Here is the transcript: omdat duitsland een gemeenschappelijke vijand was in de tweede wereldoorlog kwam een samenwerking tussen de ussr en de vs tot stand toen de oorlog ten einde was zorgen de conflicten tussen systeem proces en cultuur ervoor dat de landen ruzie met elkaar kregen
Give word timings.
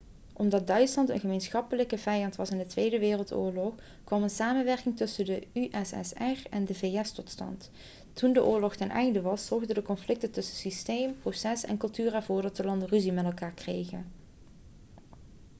omdat 0.33 0.67
duitsland 0.67 1.09
een 1.09 1.19
gemeenschappelijke 1.19 1.97
vijand 1.97 2.35
was 2.35 2.49
in 2.49 2.57
de 2.57 2.65
tweede 2.65 2.99
wereldoorlog 2.99 3.73
kwam 4.03 4.23
een 4.23 4.29
samenwerking 4.29 4.97
tussen 4.97 5.25
de 5.25 5.47
ussr 5.53 6.47
en 6.49 6.65
de 6.65 6.73
vs 6.75 7.11
tot 7.11 7.29
stand 7.29 7.69
toen 8.13 8.33
de 8.33 8.43
oorlog 8.43 8.75
ten 8.75 8.89
einde 8.89 9.21
was 9.21 9.45
zorgen 9.45 9.75
de 9.75 9.81
conflicten 9.81 10.31
tussen 10.31 10.55
systeem 10.55 11.17
proces 11.19 11.63
en 11.65 11.77
cultuur 11.77 12.13
ervoor 12.15 12.41
dat 12.41 12.55
de 12.55 12.63
landen 12.63 12.87
ruzie 12.87 13.11
met 13.11 13.25
elkaar 13.25 13.53
kregen 13.53 14.05